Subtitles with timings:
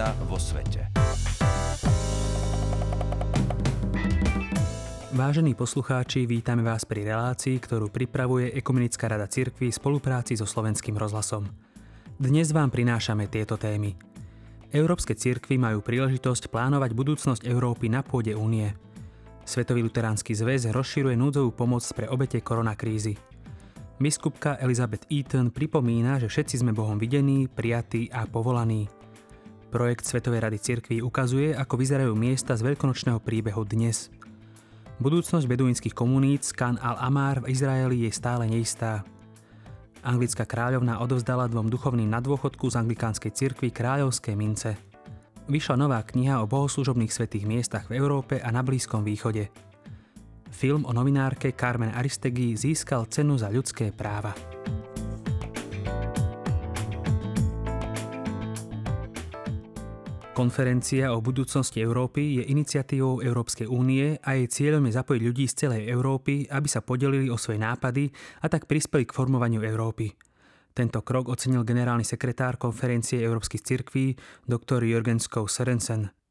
[0.00, 0.88] zmena vo svete.
[5.12, 10.96] Vážení poslucháči, vítame vás pri relácii, ktorú pripravuje Ekumenická rada cirkvi v spolupráci so Slovenským
[10.96, 11.44] rozhlasom.
[12.16, 13.92] Dnes vám prinášame tieto témy.
[14.72, 18.72] Európske cirkvy majú príležitosť plánovať budúcnosť Európy na pôde únie.
[19.44, 23.18] Svetový luteránsky zväz rozširuje núdzovú pomoc pre obete koronakrízy.
[24.00, 28.99] Biskupka Elizabeth Eaton pripomína, že všetci sme Bohom videní, prijatí a povolaní.
[29.70, 34.06] Projekt Svetovej rady cirkví ukazuje, ako vyzerajú miesta z veľkonočného príbehu dnes–
[35.00, 39.00] Budúcnosť beduínskych komunít Skan al-Amar v Izraeli je stále neistá.
[40.04, 44.76] Anglická kráľovna odovzdala dvom duchovným na dôchodku z anglikánskej cirkvi kráľovské mince.
[45.48, 49.48] Vyšla nová kniha o bohoslužobných svetých miestach v Európe a na Blízkom východe.
[50.52, 54.36] Film o novinárke Carmen Aristegui získal cenu za ľudské práva.
[60.30, 65.66] Konferencia o budúcnosti Európy je iniciatívou Európskej únie a jej cieľom je zapojiť ľudí z
[65.66, 70.14] celej Európy, aby sa podelili o svoje nápady a tak prispeli k formovaniu Európy.
[70.70, 74.14] Tento krok ocenil generálny sekretár konferencie európskych cirkví
[74.46, 74.86] dr.
[74.86, 75.50] Jürgen Skov.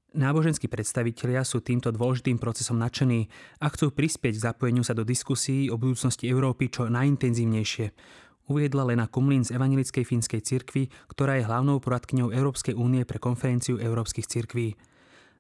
[0.09, 3.27] Náboženskí predstavitelia sú týmto dôležitým procesom nadšení
[3.61, 7.88] a chcú prispieť k zapojeniu sa do diskusí o budúcnosti Európy čo najintenzívnejšie
[8.50, 13.78] uviedla Lena Kumlin z Evangelickej fínskej cirkvi, ktorá je hlavnou poradkyňou Európskej únie pre konferenciu
[13.78, 14.73] európskych cirkví.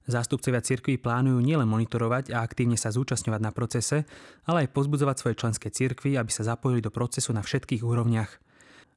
[0.05, 4.05] Zástupcovia cirkví plánujú nielen monitorovať a aktívne sa zúčastňovať na procese,
[4.45, 8.31] ale aj pozbudzovať svoje členské cirkvy, aby sa zapojili do procesu na všetkých úrovniach.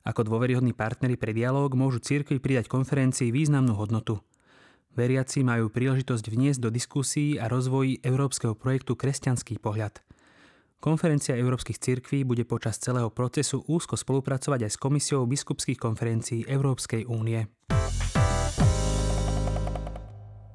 [0.04, 4.20] Ako dôveryhodní partnery pre dialóg môžu cirkvy pridať konferencii významnú hodnotu.
[4.92, 10.00] Veriaci majú príležitosť vniesť do diskusí a rozvoji európskeho projektu Kresťanský pohľad–
[10.82, 17.06] Konferencia európskych cirkví bude počas celého procesu úzko spolupracovať aj s Komisiou biskupských konferencií Európskej
[17.06, 17.46] únie.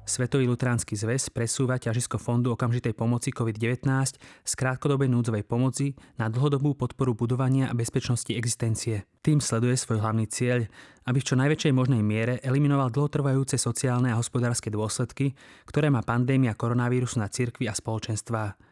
[0.04, 3.88] Svetový lutránsky zväz presúva ťažisko fondu okamžitej pomoci COVID-19
[4.20, 9.08] z krátkodobej núdzovej pomoci na dlhodobú podporu budovania a bezpečnosti existencie.
[9.24, 10.68] Tým sleduje svoj hlavný cieľ,
[11.08, 15.32] aby v čo najväčšej možnej miere eliminoval dlhotrvajúce sociálne a hospodárske dôsledky,
[15.64, 18.67] ktoré má pandémia koronavírusu na cirkvi a spoločenstvá.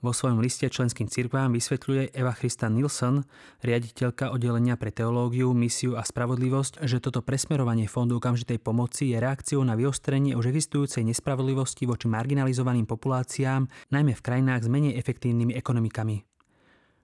[0.00, 3.20] Vo svojom liste členským cirkvám vysvetľuje Eva Christa Nilsson,
[3.60, 9.60] riaditeľka oddelenia pre teológiu, misiu a spravodlivosť, že toto presmerovanie fondu okamžitej pomoci je reakciou
[9.60, 16.24] na vyostrenie už existujúcej nespravodlivosti voči marginalizovaným populáciám, najmä v krajinách s menej efektívnymi ekonomikami.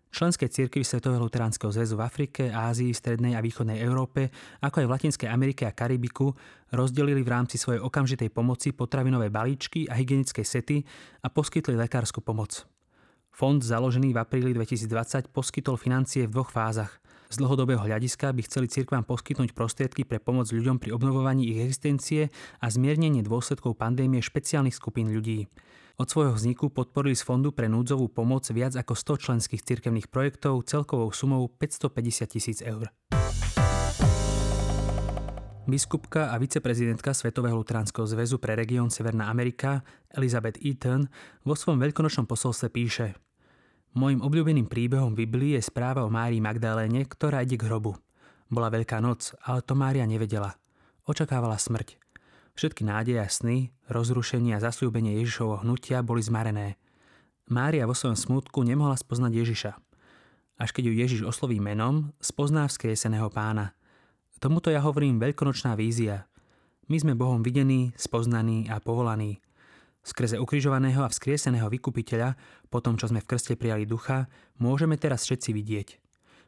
[0.09, 4.33] Členské cirkvy Svetového luteránskeho zväzu v Afrike, Ázii, Strednej a Východnej Európe,
[4.65, 6.33] ako aj v Latinskej Amerike a Karibiku,
[6.73, 10.81] rozdelili v rámci svojej okamžitej pomoci potravinové balíčky a hygienické sety
[11.21, 12.65] a poskytli lekárskú pomoc.
[13.37, 17.05] Fond založený v apríli 2020 poskytol financie v dvoch fázach.
[17.29, 22.33] Z dlhodobého hľadiska by chceli cirkvám poskytnúť prostriedky pre pomoc ľuďom pri obnovovaní ich existencie
[22.33, 25.53] a zmiernenie dôsledkov pandémie špeciálnych skupín ľudí.
[26.01, 30.65] Od svojho vzniku podporili z Fondu pre núdzovú pomoc viac ako 100 členských cirkevných projektov
[30.65, 32.89] celkovou sumou 550 tisíc eur.
[35.69, 41.05] Biskupka a viceprezidentka Svetového lutránskeho zväzu pre región Severná Amerika Elizabeth Eaton
[41.45, 43.13] vo svojom veľkonočnom posolstve píše–
[43.97, 47.97] Mojím obľúbeným príbehom v Biblii je správa o Márii Magdaléne, ktorá ide k hrobu.
[48.53, 50.61] Bola veľká noc, ale to Mária nevedela.
[51.09, 51.97] Očakávala smrť.
[52.61, 56.77] Všetky nádeje a sny, rozrušenie a zasľúbenie Ježišovho hnutia boli zmarené.
[57.49, 59.73] Mária vo svojom smutku nemohla spoznať Ježiša.
[60.61, 63.73] Až keď ju Ježiš osloví menom, spozná vzkrieseného pána.
[64.45, 66.29] Tomuto ja hovorím veľkonočná vízia.
[66.93, 69.41] My sme Bohom videní, spoznaní a povolaní.
[70.07, 72.39] Skrze ukrižovaného a vzkrieseného vykupiteľa,
[72.71, 74.31] po tom, čo sme v krste prijali ducha,
[74.63, 75.89] môžeme teraz všetci vidieť.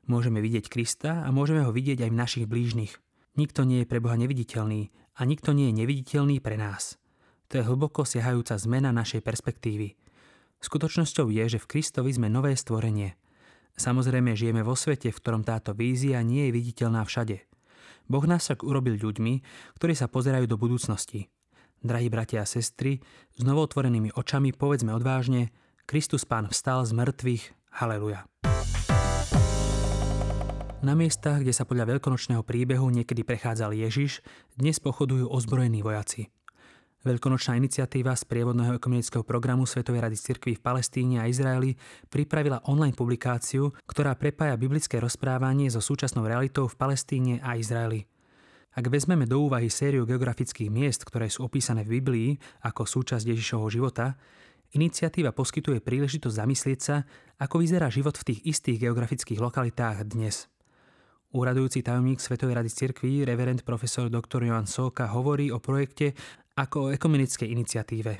[0.06, 2.94] Môžeme vidieť Krista a môžeme ho vidieť aj v našich blížnych.
[3.34, 7.02] Nikto nie je pre Boha neviditeľný a nikto nie je neviditeľný pre nás.
[7.50, 9.98] To je hlboko siahajúca zmena našej perspektívy.
[10.62, 13.19] Skutočnosťou je, že v Kristovi sme nové stvorenie.
[13.75, 17.43] Samozrejme žijeme vo svete, v ktorom táto vízia nie je viditeľná všade.
[18.06, 19.43] Boh nás však urobil ľuďmi,
[19.82, 21.26] ktorí sa pozerajú do budúcnosti.
[21.78, 22.98] Drahí bratia a sestry,
[23.38, 25.54] s novootvorenými očami povedzme odvážne,
[25.86, 27.44] Kristus Pán vstal z mŕtvych,
[27.78, 28.26] haleluja.
[30.82, 34.22] Na miestach, kde sa podľa veľkonočného príbehu niekedy prechádzal Ježiš,
[34.58, 36.30] dnes pochodujú ozbrojení vojaci.
[37.06, 41.78] Veľkonočná iniciatíva z prievodného ekumenického programu Svetovej rady cirkví v Palestíne a Izraeli
[42.10, 48.18] pripravila online publikáciu, ktorá prepája biblické rozprávanie so súčasnou realitou v Palestíne a Izraeli.
[48.76, 52.31] Ak vezmeme do úvahy sériu geografických miest, ktoré sú opísané v Biblii
[52.67, 54.20] ako súčasť Ježišovho života,
[54.76, 57.03] iniciatíva poskytuje príležitosť zamyslieť sa,
[57.41, 60.53] ako vyzerá život v tých istých geografických lokalitách dnes.
[61.29, 64.49] Úradujúci tajomník Svetovej rady cirkví, reverend profesor dr.
[64.49, 66.17] Johan Soka, hovorí o projekte
[66.56, 68.12] ako o ekumenickej iniciatíve.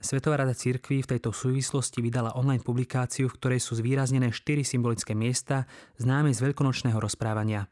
[0.00, 5.12] Svetová rada cirkví v tejto súvislosti vydala online publikáciu, v ktorej sú zvýraznené štyri symbolické
[5.12, 5.68] miesta
[6.00, 7.68] známe z veľkonočného rozprávania.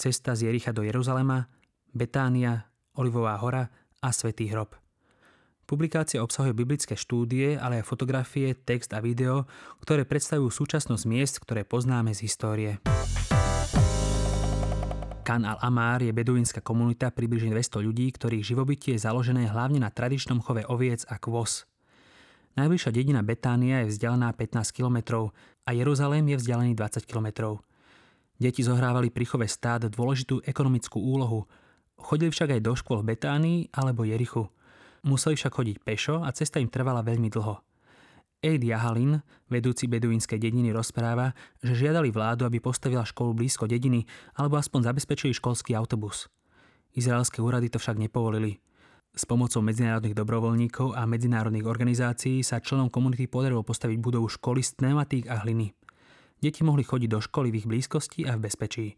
[0.00, 1.44] Cesta z Jericha do Jeruzalema,
[1.92, 3.68] Betánia, Olivová hora
[4.00, 4.72] a Svetý hrob.
[5.68, 9.44] Publikácia obsahuje biblické štúdie, ale aj fotografie, text a video,
[9.84, 12.72] ktoré predstavujú súčasnosť miest, ktoré poznáme z histórie.
[15.20, 20.40] Kan al-Amár je beduínska komunita približne 200 ľudí, ktorých živobytie je založené hlavne na tradičnom
[20.40, 21.68] chove oviec a kvos.
[22.56, 25.28] Najbližšia dedina Betánia je vzdialená 15 km
[25.68, 27.60] a Jeruzalém je vzdialený 20 km.
[28.40, 31.44] Deti zohrávali pri chove stád dôležitú ekonomickú úlohu.
[32.00, 34.48] Chodili však aj do škôl v Betánii alebo Jerichu.
[35.04, 37.60] Museli však chodiť pešo a cesta im trvala veľmi dlho.
[38.40, 39.20] Eid Jahalin,
[39.52, 45.36] vedúci beduínskej dediny, rozpráva, že žiadali vládu, aby postavila školu blízko dediny alebo aspoň zabezpečili
[45.36, 46.32] školský autobus.
[46.96, 48.56] Izraelské úrady to však nepovolili.
[49.12, 54.80] S pomocou medzinárodných dobrovoľníkov a medzinárodných organizácií sa členom komunity podarilo postaviť budovu školy z
[54.80, 55.76] pneumatík a hliny.
[56.40, 58.96] Deti mohli chodiť do školy v ich blízkosti a v bezpečí.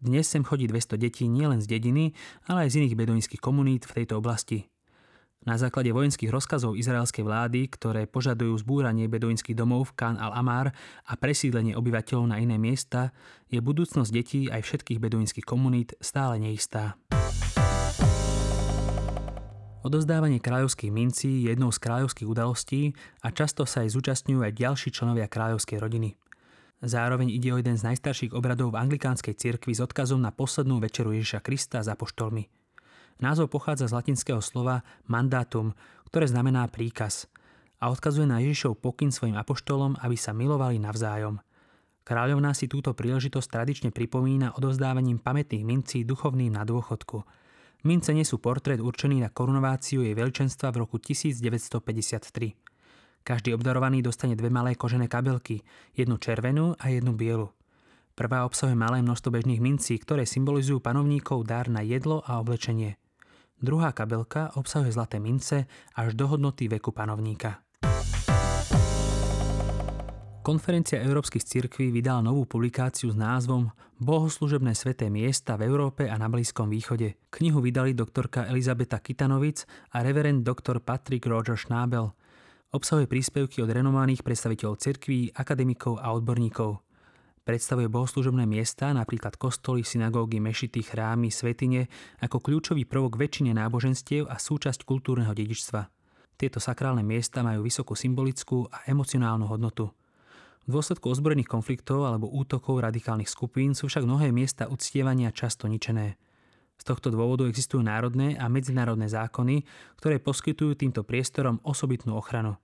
[0.00, 2.16] Dnes sem chodí 200 detí nielen z dediny,
[2.48, 4.64] ale aj z iných beduínskych komunít v tejto oblasti.
[5.44, 10.72] Na základe vojenských rozkazov izraelskej vlády, ktoré požadujú zbúranie beduínskych domov v Khan al-Amar
[11.04, 13.12] a presídlenie obyvateľov na iné miesta,
[13.52, 16.96] je budúcnosť detí aj všetkých beduínskych komunít stále neistá.
[19.84, 24.88] Odozdávanie kráľovských mincí je jednou z kráľovských udalostí a často sa aj zúčastňujú aj ďalší
[24.92, 26.16] členovia kráľovskej rodiny.
[26.80, 31.12] Zároveň ide o jeden z najstarších obradov v anglikánskej cirkvi s odkazom na poslednú večeru
[31.12, 32.48] Ježiša Krista za poštolmi–
[33.20, 35.76] Názov pochádza z latinského slova mandatum,
[36.08, 37.28] ktoré znamená príkaz
[37.76, 41.36] a odkazuje na Ježišov pokyn svojim apoštolom, aby sa milovali navzájom.
[42.00, 47.22] Kráľovná si túto príležitosť tradične pripomína odovzdávaním pamätných mincí duchovným na dôchodku.
[47.84, 52.69] Mince nesú portrét určený na korunováciu jej veľčenstva v roku 1953.
[53.30, 55.62] Každý obdarovaný dostane dve malé kožené kabelky,
[55.94, 57.46] jednu červenú a jednu bielu.
[58.18, 62.98] Prvá obsahuje malé množstvo bežných mincí, ktoré symbolizujú panovníkov dar na jedlo a oblečenie.
[63.54, 67.62] Druhá kabelka obsahuje zlaté mince až do hodnoty veku panovníka.
[70.42, 73.70] Konferencia európskych cirkví vydala novú publikáciu s názvom
[74.02, 77.14] Bohoslužebné sveté miesta v Európe a na Blízkom východe.
[77.30, 82.10] Knihu vydali doktorka Elizabeta Kitanovic a reverend doktor Patrick Roger Schnabel.
[82.70, 86.78] Obsahuje príspevky od renomovaných predstaviteľov cirkví, akademikov a odborníkov.
[87.42, 91.90] Predstavuje bohoslužobné miesta, napríklad kostoly, synagógy, mešity, chrámy, svetine,
[92.22, 95.90] ako kľúčový prvok väčšine náboženstiev a súčasť kultúrneho dedičstva.
[96.38, 99.90] Tieto sakrálne miesta majú vysokú symbolickú a emocionálnu hodnotu.
[100.62, 106.14] V dôsledku ozbrojených konfliktov alebo útokov radikálnych skupín sú však mnohé miesta uctievania často ničené.
[106.80, 109.68] Z tohto dôvodu existujú národné a medzinárodné zákony,
[110.00, 112.56] ktoré poskytujú týmto priestorom osobitnú ochranu.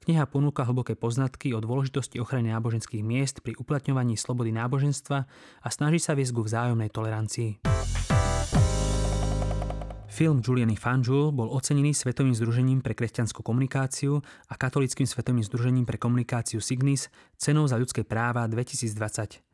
[0.00, 5.18] Kniha ponúka hlboké poznatky o dôležitosti ochrany náboženských miest pri uplatňovaní slobody náboženstva
[5.60, 7.60] a snaží sa viesť ku vzájomnej tolerancii.
[10.08, 16.00] Film Juliany Fanjul bol ocenený Svetovým združením pre kresťanskú komunikáciu a Katolickým svetovým združením pre
[16.00, 19.49] komunikáciu Signis cenou za ľudské práva 2020.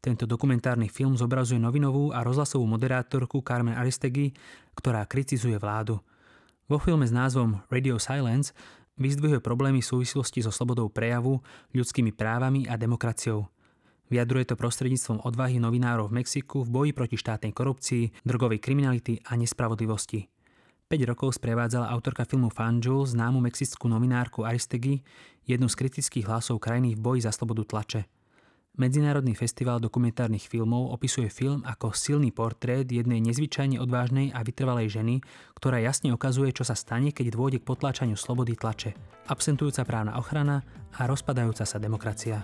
[0.00, 4.32] Tento dokumentárny film zobrazuje novinovú a rozhlasovú moderátorku Carmen Aristegi,
[4.72, 6.00] ktorá kritizuje vládu.
[6.64, 8.56] Vo filme s názvom Radio Silence
[9.00, 11.40] Vyzdvihuje problémy v súvislosti so slobodou prejavu,
[11.72, 13.48] ľudskými právami a demokraciou.
[14.12, 19.40] Vyjadruje to prostredníctvom odvahy novinárov v Mexiku v boji proti štátnej korupcii, drogovej kriminality a
[19.40, 20.28] nespravodlivosti.
[20.92, 25.00] 5 rokov sprevádzala autorka filmu Fanjul známu mexickú novinárku Aristegi,
[25.48, 28.04] jednu z kritických hlasov krajiny v boji za slobodu tlače–
[28.80, 35.20] Medzinárodný festival dokumentárnych filmov opisuje film ako silný portrét jednej nezvyčajne odvážnej a vytrvalej ženy,
[35.52, 38.96] ktorá jasne ukazuje, čo sa stane, keď dôjde k potláčaniu slobody tlače,
[39.28, 40.64] absentujúca právna ochrana
[40.96, 42.40] a rozpadajúca sa demokracia.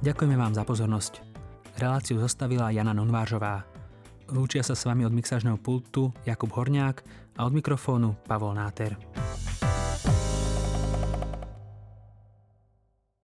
[0.00, 1.20] Ďakujeme vám za pozornosť.
[1.76, 3.68] Reláciu zostavila Jana Nonvážová.
[4.32, 7.04] Lúčia sa s vami od mixážneho pultu Jakub Horniák
[7.36, 8.96] a od mikrofónu Pavol Náter.